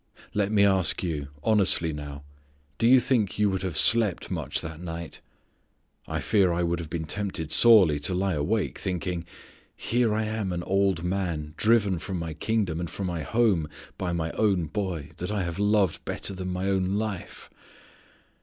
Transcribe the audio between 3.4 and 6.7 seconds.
would have slept much that night? I fear I